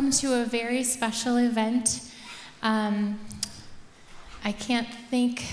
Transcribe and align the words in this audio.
welcome 0.00 0.18
to 0.18 0.40
a 0.40 0.46
very 0.46 0.82
special 0.82 1.36
event. 1.36 2.10
Um, 2.62 3.20
I 4.42 4.50
can't 4.50 4.88
think 5.10 5.44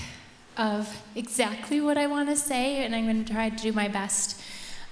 of 0.56 1.04
exactly 1.16 1.82
what 1.82 1.98
I 1.98 2.08
want 2.08 2.30
to 2.30 2.38
say, 2.38 2.86
and 2.86 2.96
I'm 2.96 3.04
going 3.04 3.26
to 3.26 3.34
try 3.34 3.50
to 3.50 3.58
do 3.58 3.74
my 3.74 3.90
best. 3.90 4.42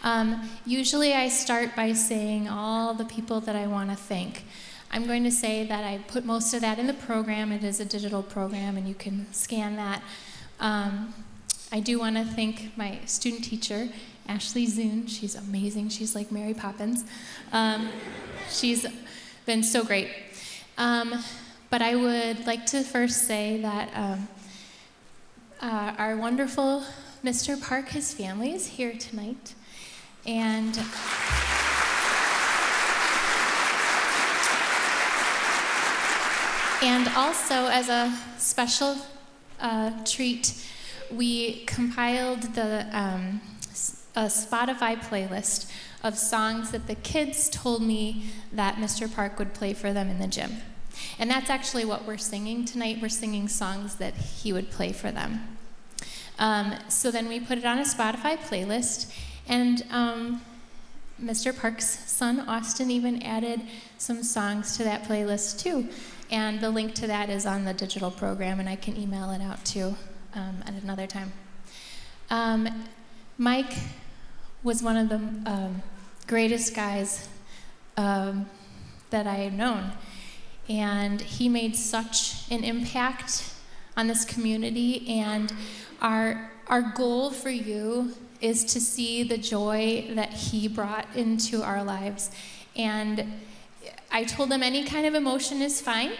Um, 0.03 0.49
usually, 0.65 1.13
I 1.13 1.29
start 1.29 1.73
by 1.73 1.93
saying 1.93 2.49
all 2.49 2.93
the 2.93 3.05
people 3.05 3.39
that 3.39 3.55
I 3.55 3.65
want 3.65 3.91
to 3.91 3.95
thank. 3.95 4.43
I'm 4.91 5.07
going 5.07 5.23
to 5.23 5.31
say 5.31 5.65
that 5.65 5.85
I 5.85 5.99
put 5.99 6.25
most 6.25 6.53
of 6.53 6.59
that 6.59 6.77
in 6.77 6.85
the 6.85 6.93
program. 6.93 7.53
It 7.53 7.63
is 7.63 7.79
a 7.79 7.85
digital 7.85 8.23
program, 8.23 8.75
and 8.75 8.85
you 8.89 8.93
can 8.93 9.25
scan 9.31 9.77
that. 9.77 10.03
Um, 10.59 11.13
I 11.71 11.79
do 11.79 11.97
want 11.97 12.17
to 12.17 12.25
thank 12.25 12.77
my 12.77 12.99
student 13.05 13.45
teacher, 13.45 13.87
Ashley 14.27 14.67
Zune. 14.67 15.07
She's 15.07 15.33
amazing. 15.33 15.87
She's 15.87 16.13
like 16.13 16.29
Mary 16.29 16.53
Poppins. 16.53 17.05
Um, 17.53 17.87
she's 18.49 18.85
been 19.45 19.63
so 19.63 19.83
great. 19.83 20.09
Um, 20.77 21.23
but 21.69 21.81
I 21.81 21.95
would 21.95 22.47
like 22.47 22.65
to 22.67 22.83
first 22.83 23.27
say 23.27 23.61
that 23.61 23.89
um, 23.95 24.27
uh, 25.61 25.93
our 25.97 26.17
wonderful 26.17 26.83
Mr. 27.23 27.61
Park, 27.61 27.89
his 27.89 28.13
family 28.13 28.53
is 28.53 28.67
here 28.67 28.93
tonight. 28.93 29.53
And 30.25 30.75
and 36.81 37.07
also 37.15 37.67
as 37.67 37.89
a 37.89 38.15
special 38.37 38.97
uh, 39.59 39.91
treat, 40.05 40.65
we 41.11 41.63
compiled 41.65 42.41
the 42.55 42.87
um, 42.91 43.41
a 44.15 44.25
Spotify 44.25 44.95
playlist 44.97 45.69
of 46.05 46.19
songs 46.19 46.69
that 46.69 46.85
the 46.85 46.93
kids 46.93 47.49
told 47.49 47.81
me 47.81 48.27
that 48.53 48.75
Mr. 48.75 49.11
Park 49.11 49.39
would 49.39 49.55
play 49.55 49.73
for 49.73 49.91
them 49.91 50.07
in 50.07 50.19
the 50.19 50.27
gym. 50.27 50.57
And 51.17 51.29
that's 51.29 51.49
actually 51.49 51.83
what 51.83 52.05
we're 52.05 52.19
singing 52.19 52.63
tonight. 52.63 52.99
We're 53.01 53.09
singing 53.09 53.47
songs 53.47 53.95
that 53.95 54.13
he 54.13 54.53
would 54.53 54.69
play 54.69 54.91
for 54.91 55.11
them. 55.11 55.57
Um, 56.37 56.75
so 56.89 57.09
then 57.09 57.27
we 57.27 57.39
put 57.39 57.57
it 57.57 57.65
on 57.65 57.79
a 57.79 57.83
Spotify 57.83 58.37
playlist, 58.37 59.11
and 59.47 59.83
um, 59.89 60.41
Mr. 61.21 61.57
Park's 61.57 61.85
son, 61.85 62.41
Austin, 62.41 62.91
even 62.91 63.23
added 63.23 63.61
some 63.97 64.21
songs 64.21 64.77
to 64.77 64.83
that 64.83 65.05
playlist 65.05 65.59
too. 65.59 65.89
And 66.29 66.59
the 66.59 66.69
link 66.69 66.93
to 66.95 67.07
that 67.07 67.29
is 67.29 67.47
on 67.47 67.65
the 67.65 67.73
digital 67.73 68.11
program, 68.11 68.59
and 68.59 68.69
I 68.69 68.75
can 68.75 68.95
email 68.95 69.31
it 69.31 69.41
out 69.41 69.65
too 69.65 69.95
um, 70.35 70.63
at 70.67 70.73
another 70.83 71.07
time. 71.07 71.33
Um, 72.29 72.85
Mike 73.39 73.73
was 74.63 74.83
one 74.83 74.97
of 74.97 75.09
the 75.09 75.15
um, 75.15 75.81
greatest 76.27 76.75
guys 76.75 77.27
um, 77.97 78.47
that 79.09 79.27
I 79.27 79.35
have 79.35 79.53
known. 79.53 79.91
And 80.67 81.21
he 81.21 81.47
made 81.47 81.75
such 81.75 82.49
an 82.49 82.63
impact 82.63 83.53
on 83.95 84.07
this 84.07 84.25
community. 84.25 85.07
And 85.21 85.53
our, 86.01 86.51
our 86.67 86.81
goal 86.81 87.31
for 87.31 87.49
you 87.49 88.13
is 88.41 88.65
to 88.65 88.81
see 88.81 89.23
the 89.23 89.37
joy 89.37 90.07
that 90.11 90.33
he 90.33 90.67
brought 90.67 91.07
into 91.15 91.63
our 91.63 91.83
lives. 91.83 92.31
And 92.75 93.31
I 94.11 94.23
told 94.23 94.49
them 94.49 94.63
any 94.63 94.83
kind 94.83 95.05
of 95.05 95.13
emotion 95.13 95.61
is 95.61 95.81
fine. 95.81 96.11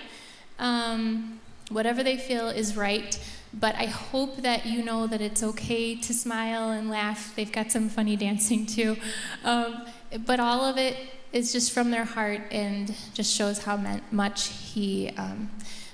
Um, 0.59 1.39
whatever 1.69 2.03
they 2.03 2.17
feel 2.17 2.49
is 2.49 2.77
right. 2.77 3.19
But 3.57 3.75
I 3.75 3.85
hope 3.85 4.37
that 4.37 4.65
you 4.65 4.83
know 4.83 5.07
that 5.07 5.21
it's 5.21 5.41
okay 5.41 5.95
to 5.95 6.13
smile 6.13 6.71
and 6.71 6.89
laugh. 6.89 7.33
They've 7.35 7.51
got 7.51 7.71
some 7.71 7.89
funny 7.89 8.15
dancing 8.25 8.65
too. 8.65 8.97
Um, 9.43 9.85
but 10.25 10.39
all 10.39 10.65
of 10.65 10.77
it 10.77 10.97
is 11.31 11.51
just 11.51 11.71
from 11.71 11.91
their 11.91 12.05
heart 12.05 12.41
and 12.51 12.93
just 13.13 13.33
shows 13.33 13.59
how 13.59 13.77
much 14.11 14.47
he 14.47 15.09
um, 15.17 15.49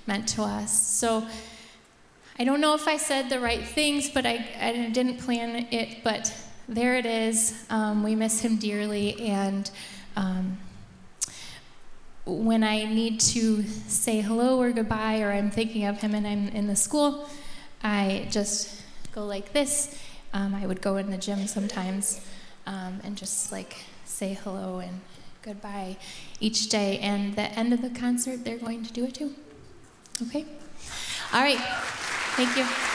meant 0.08 0.28
to 0.30 0.44
us. 0.44 0.72
So 0.72 1.26
I 2.38 2.44
don't 2.44 2.62
know 2.62 2.74
if 2.74 2.88
I 2.88 2.98
said 2.98 3.30
the 3.30 3.40
right 3.40 3.64
things, 3.64 4.10
but 4.10 4.26
I, 4.26 4.46
I 4.60 4.90
didn't 4.90 5.18
plan 5.18 5.68
it, 5.72 6.04
but 6.04 6.34
there 6.68 6.96
it 6.96 7.06
is. 7.06 7.66
Um, 7.70 8.04
we 8.04 8.16
miss 8.16 8.40
him 8.42 8.58
dearly, 8.58 9.20
and 9.20 9.70
um, 10.16 10.58
when 12.26 12.64
I 12.64 12.86
need 12.86 13.20
to 13.20 13.64
say 13.64 14.22
hello 14.22 14.60
or 14.60 14.72
goodbye, 14.72 15.22
or 15.22 15.32
I'm 15.32 15.52
thinking 15.52 15.86
of 15.86 16.02
him 16.02 16.16
and 16.16 16.26
I'm 16.26 16.48
in 16.50 16.68
the 16.68 16.76
school, 16.76 17.28
I 17.84 18.28
just 18.32 18.82
go 19.12 19.26
like 19.26 19.54
this. 19.54 20.00
Um, 20.34 20.56
I 20.56 20.66
would 20.66 20.82
go 20.82 20.98
in 20.98 21.12
the 21.12 21.18
gym 21.18 21.48
sometimes 21.48 22.22
um, 22.66 23.00
and 23.04 23.18
just 23.18 23.52
like 23.52 23.76
say 24.06 24.34
hello 24.44 24.80
and 24.80 25.02
goodbye 25.42 25.98
each 26.40 26.70
day. 26.70 27.00
And 27.00 27.36
the 27.36 27.44
end 27.44 27.74
of 27.74 27.82
the 27.82 27.90
concert, 27.90 28.44
they're 28.46 28.58
going 28.58 28.84
to 28.84 28.94
do 28.94 29.06
it 29.06 29.16
too. 29.16 29.34
Okay? 30.22 30.46
All 31.34 31.42
right. 31.42 31.60
Thank 32.36 32.56
you. 32.58 32.91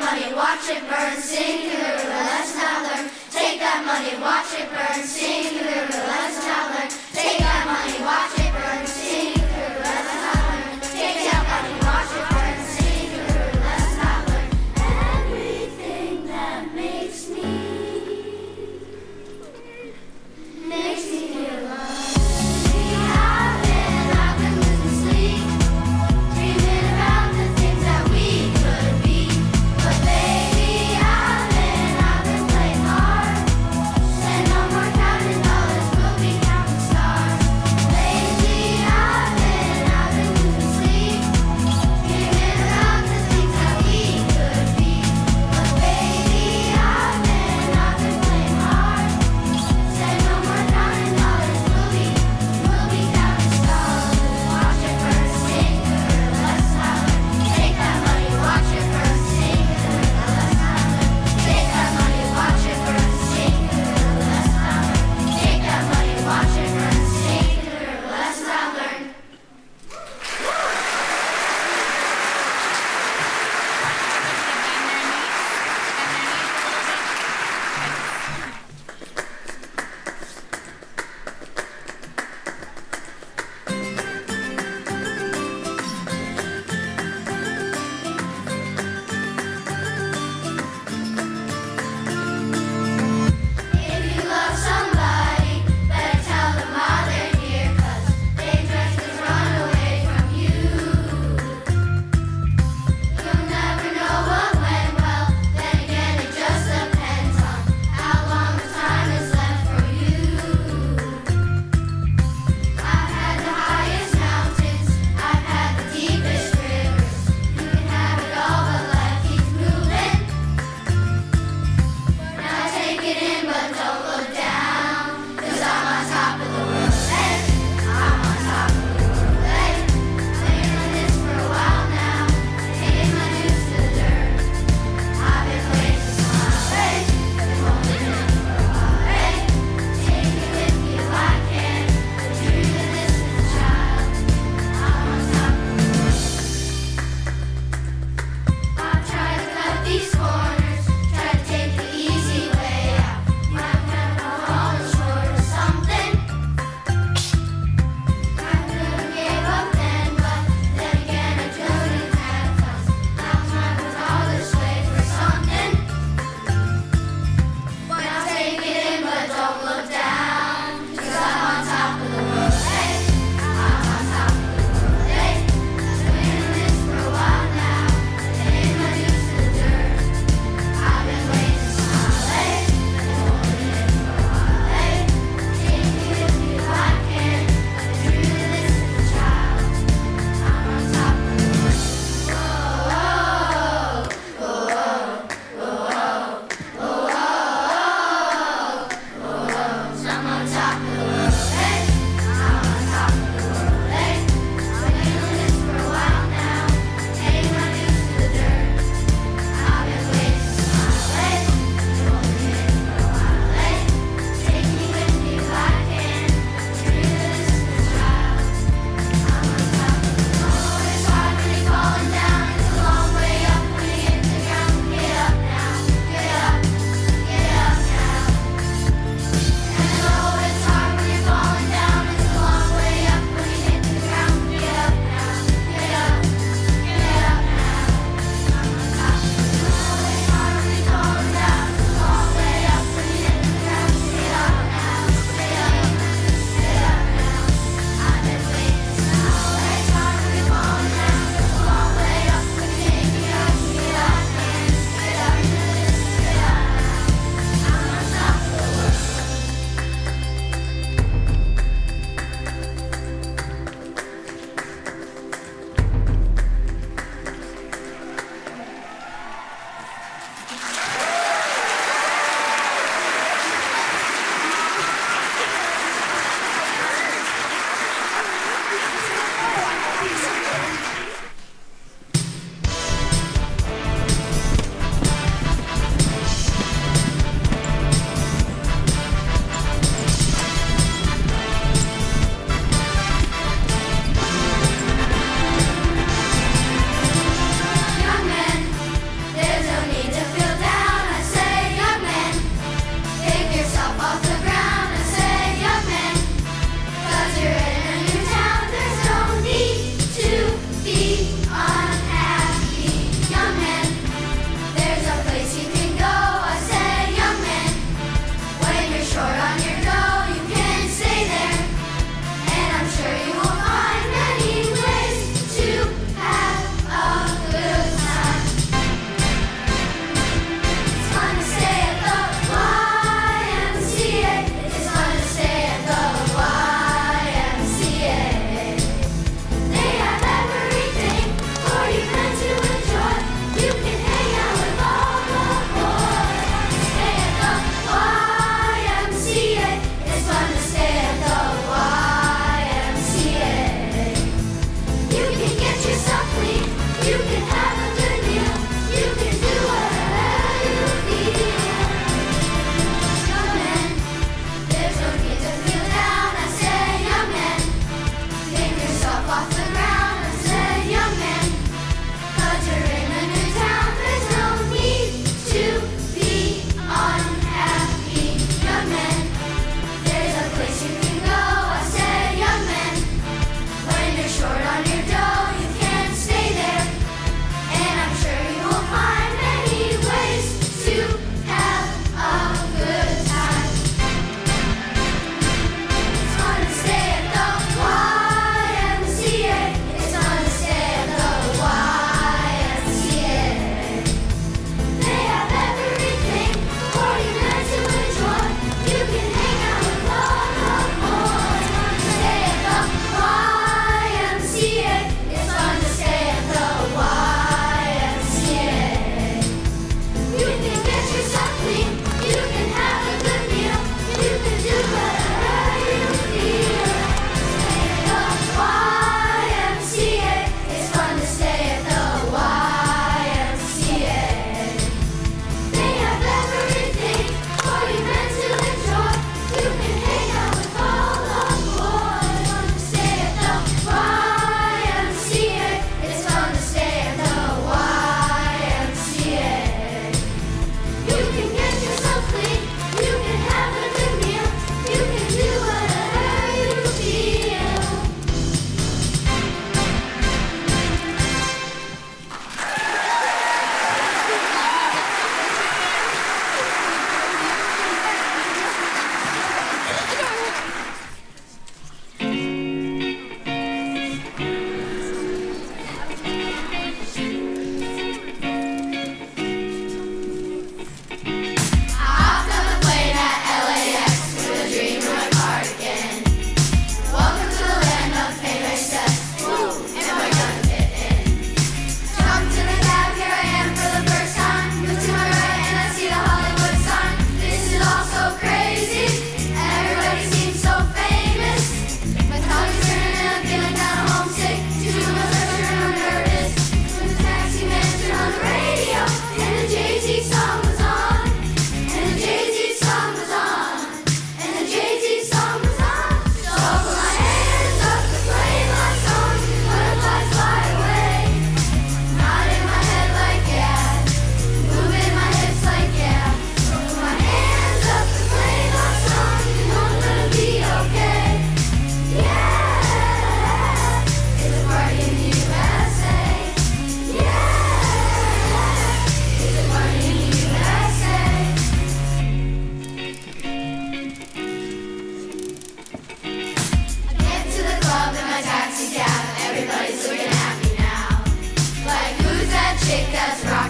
that 0.00 0.18
money, 0.18 0.34
watch 0.34 0.68
it 0.70 0.82
burn, 0.88 1.20
sing 1.20 1.68
the 1.68 1.76
river, 1.76 2.08
let's 2.08 2.56
not 2.56 2.82
learn. 2.82 3.10
Take 3.30 3.60
that 3.60 3.84
money, 3.86 4.18
watch 4.20 4.50
it 4.58 4.68
burn, 4.70 5.04
sing 5.06 5.58
the 5.58 5.64
river, 5.64 6.23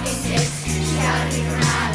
It's 0.06 0.28
just 0.28 0.66
Johnny 1.00 1.42
Morales. 1.48 1.93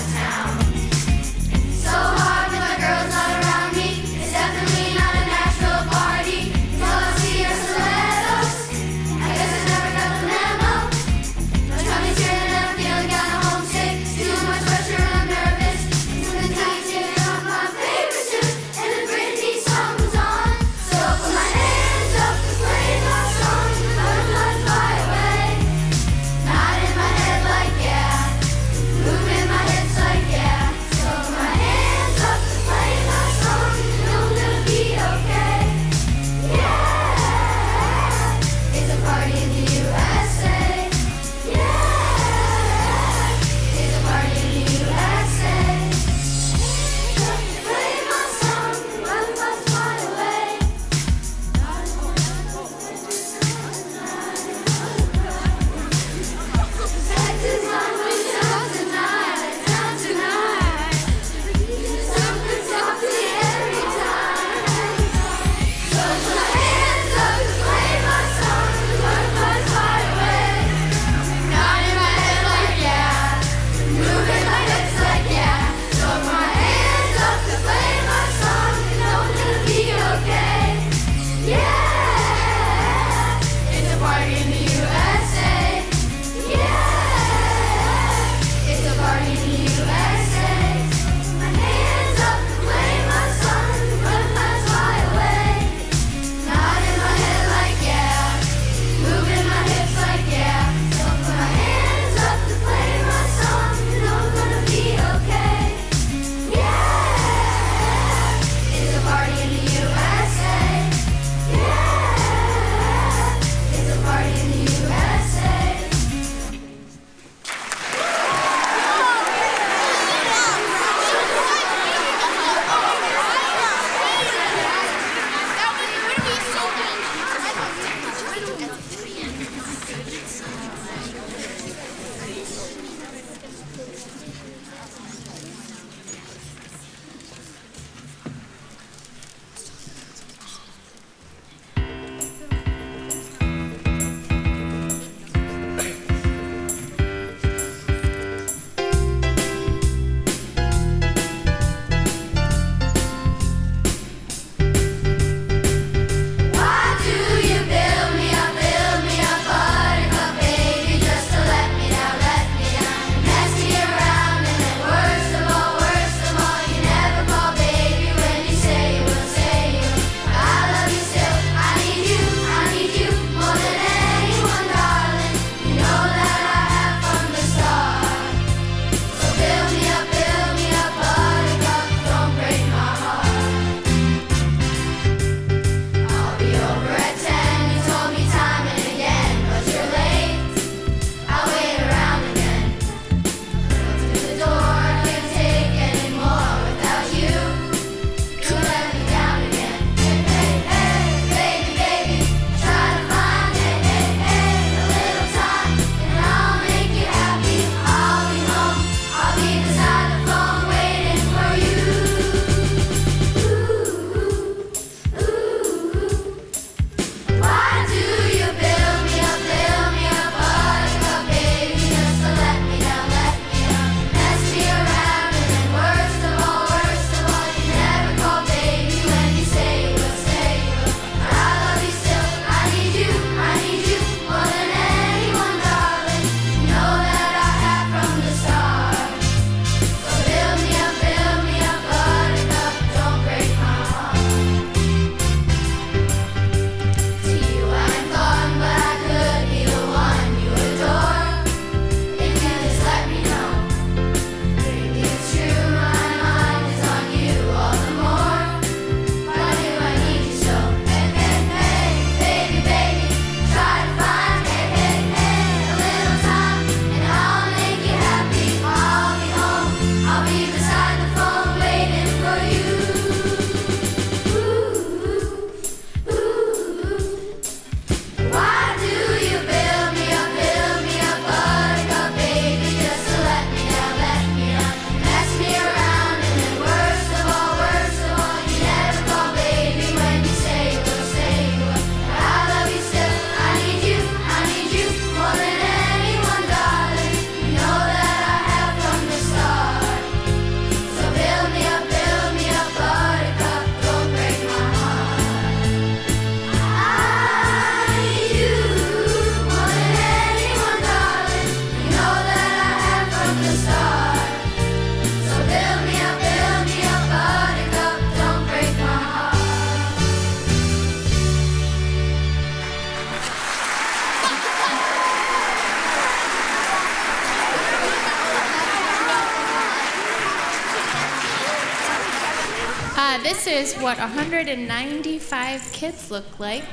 This 333.30 333.46
is 333.46 333.76
what 333.76 334.00
195 334.00 335.72
kids 335.72 336.10
look 336.10 336.40
like. 336.40 336.64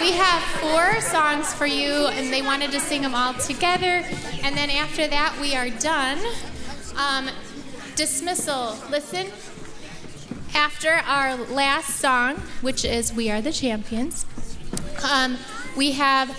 We 0.00 0.12
have 0.12 0.42
four 0.60 1.00
songs 1.00 1.52
for 1.52 1.66
you, 1.66 2.06
and 2.06 2.32
they 2.32 2.42
wanted 2.42 2.70
to 2.70 2.78
sing 2.78 3.02
them 3.02 3.14
all 3.14 3.34
together. 3.34 4.04
And 4.44 4.56
then 4.56 4.70
after 4.70 5.08
that, 5.08 5.36
we 5.40 5.56
are 5.56 5.70
done. 5.70 6.18
Um, 6.96 7.28
dismissal. 7.96 8.76
Listen. 8.88 9.26
After 10.54 10.90
our 10.90 11.36
last 11.36 11.96
song, 11.98 12.36
which 12.60 12.84
is 12.84 13.12
We 13.12 13.30
Are 13.30 13.40
the 13.40 13.52
Champions, 13.52 14.26
um, 15.02 15.38
we 15.76 15.92
have 15.92 16.36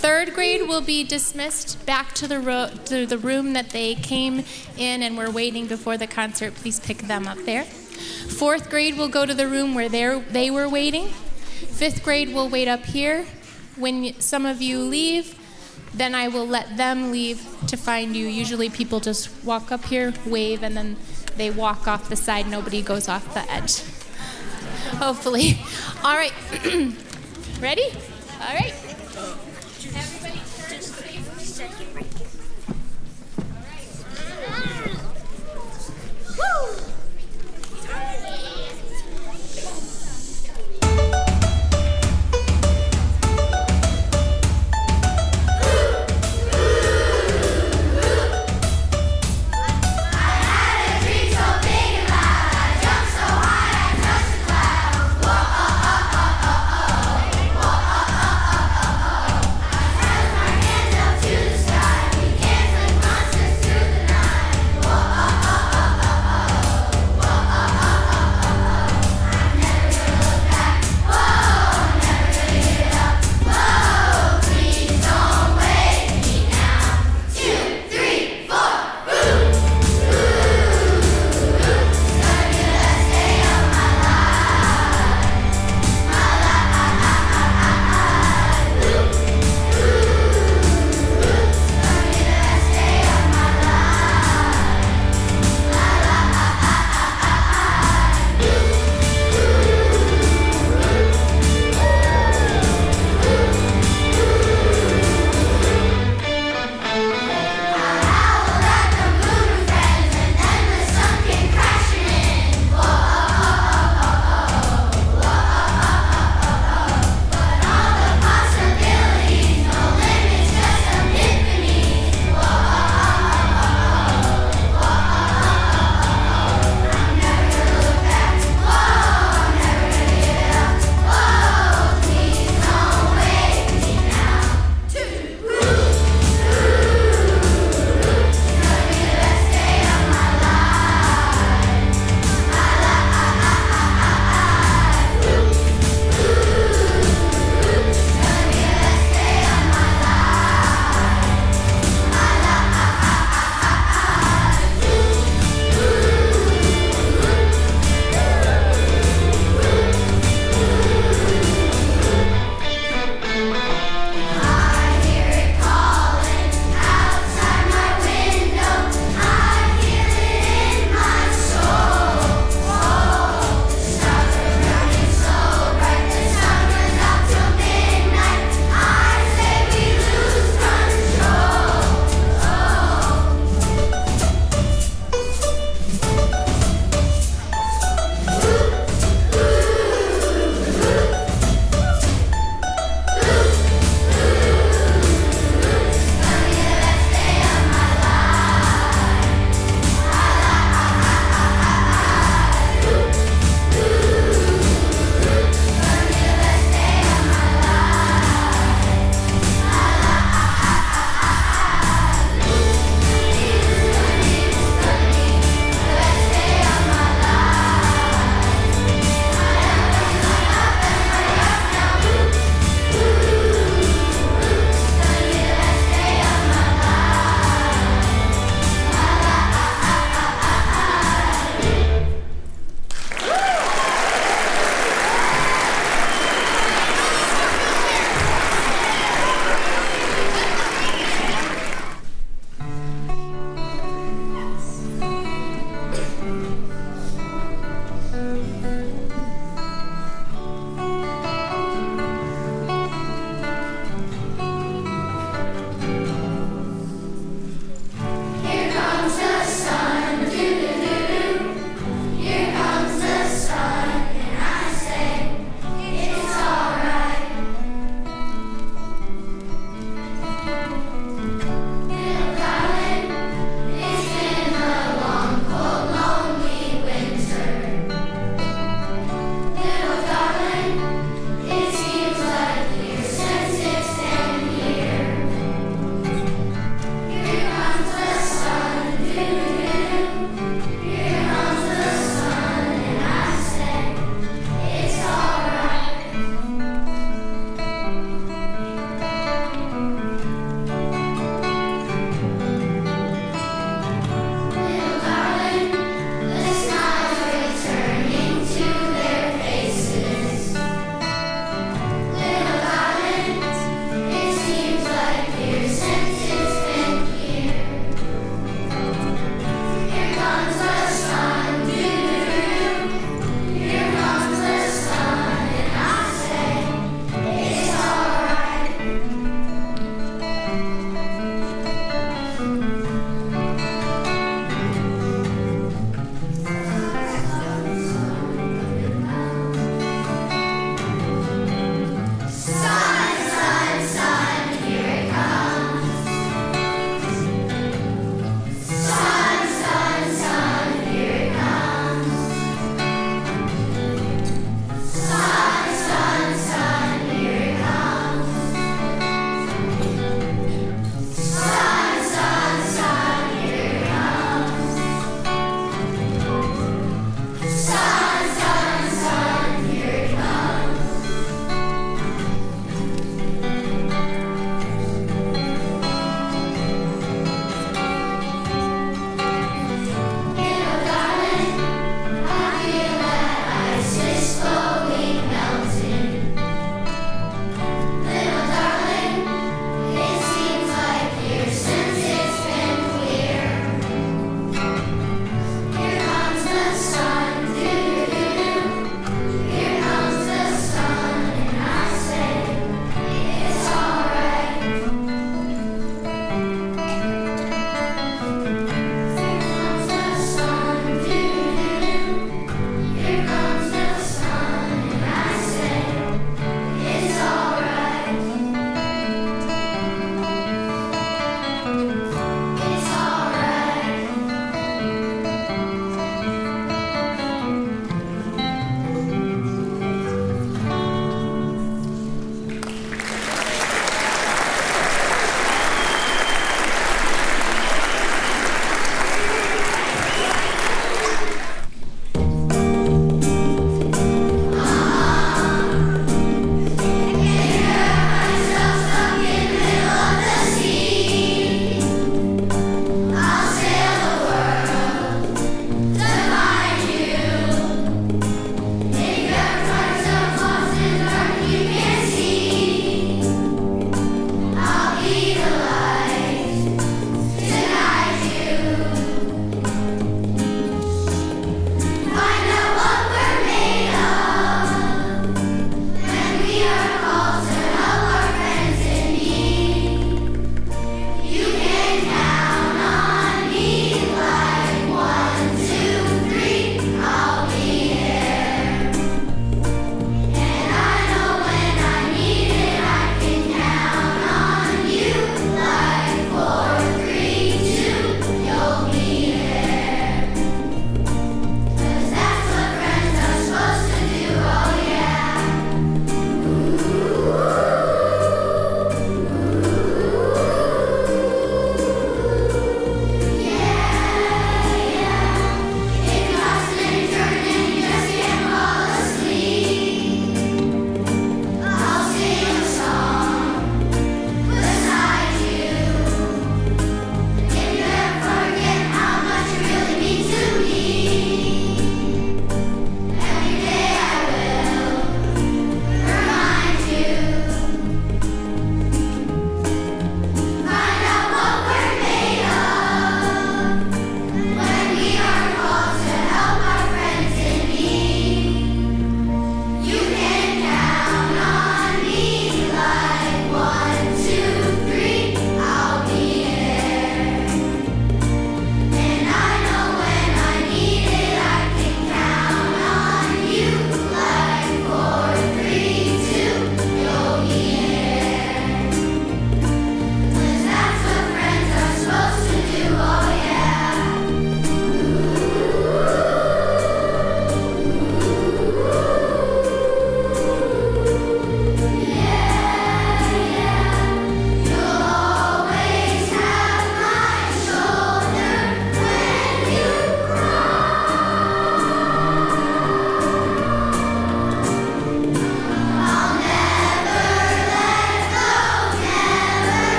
third 0.00 0.34
grade 0.34 0.66
will 0.66 0.80
be 0.80 1.04
dismissed 1.04 1.84
back 1.84 2.14
to 2.14 2.26
the, 2.26 2.40
ro- 2.40 2.70
to 2.86 3.04
the 3.06 3.18
room 3.18 3.52
that 3.52 3.70
they 3.70 3.94
came 3.94 4.44
in 4.78 5.02
and 5.02 5.16
were 5.16 5.30
waiting 5.30 5.66
before 5.66 5.98
the 5.98 6.06
concert. 6.06 6.54
Please 6.54 6.80
pick 6.80 6.98
them 6.98 7.26
up 7.26 7.38
there. 7.44 7.64
Fourth 7.64 8.70
grade 8.70 8.96
will 8.96 9.08
go 9.08 9.26
to 9.26 9.34
the 9.34 9.46
room 9.46 9.74
where 9.74 9.88
they're- 9.90 10.24
were 10.52 10.68
waiting. 10.68 11.08
Fifth 11.08 12.02
grade 12.02 12.32
will 12.32 12.48
wait 12.48 12.66
up 12.68 12.84
here. 12.86 13.26
When 13.76 14.18
some 14.20 14.46
of 14.46 14.62
you 14.62 14.78
leave, 14.80 15.34
then 15.92 16.14
I 16.14 16.28
will 16.28 16.46
let 16.46 16.76
them 16.78 17.10
leave 17.12 17.46
to 17.66 17.76
find 17.76 18.16
you. 18.16 18.26
Usually 18.26 18.70
people 18.70 19.00
just 19.00 19.28
walk 19.44 19.70
up 19.70 19.84
here, 19.84 20.14
wave, 20.24 20.62
and 20.62 20.76
then 20.76 20.96
they 21.36 21.50
walk 21.50 21.86
off 21.86 22.08
the 22.08 22.16
side. 22.16 22.46
Nobody 22.48 22.80
goes 22.80 23.08
off 23.08 23.34
the 23.34 23.50
edge. 23.52 23.82
Hopefully. 24.98 25.58
All 26.04 26.16
right. 26.16 26.32
Ready? 27.60 27.84
All 28.40 28.54
right. 28.54 28.74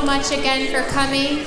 So 0.00 0.04
much 0.04 0.30
again 0.30 0.70
for 0.70 0.86
coming. 0.90 1.46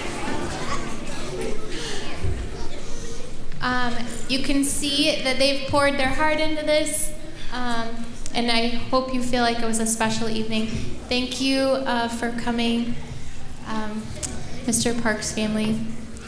Um, 3.61 3.93
you 4.27 4.39
can 4.39 4.63
see 4.63 5.21
that 5.21 5.37
they've 5.37 5.69
poured 5.69 5.99
their 5.99 6.09
heart 6.09 6.39
into 6.39 6.65
this, 6.65 7.13
um, 7.53 7.89
and 8.33 8.49
I 8.49 8.69
hope 8.89 9.13
you 9.13 9.21
feel 9.21 9.43
like 9.43 9.59
it 9.59 9.65
was 9.65 9.79
a 9.79 9.85
special 9.85 10.29
evening. 10.29 10.65
Thank 11.09 11.39
you 11.39 11.59
uh, 11.59 12.07
for 12.07 12.31
coming, 12.31 12.95
um, 13.67 14.01
Mr. 14.65 14.99
Parks 14.99 15.31
family. 15.31 15.79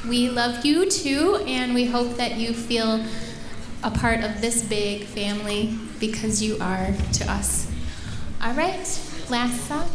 We 0.07 0.29
love 0.29 0.63
you 0.63 0.91
too, 0.91 1.43
and 1.47 1.73
we 1.73 1.85
hope 1.85 2.17
that 2.17 2.37
you 2.37 2.53
feel 2.53 3.03
a 3.83 3.89
part 3.89 4.23
of 4.23 4.41
this 4.41 4.61
big 4.61 5.05
family 5.05 5.75
because 5.99 6.43
you 6.43 6.59
are 6.61 6.93
to 7.13 7.31
us. 7.31 7.71
All 8.43 8.53
right, 8.53 8.85
last 9.29 9.67
song. 9.67 9.89